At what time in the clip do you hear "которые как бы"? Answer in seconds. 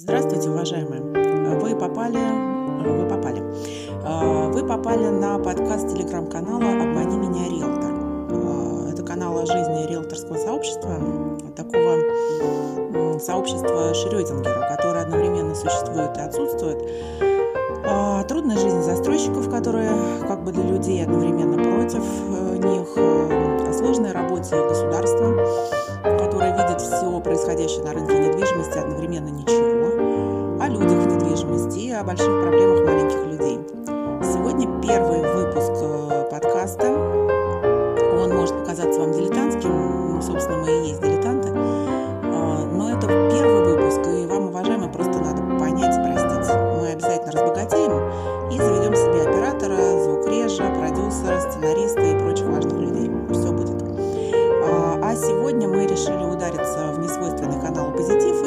19.50-20.52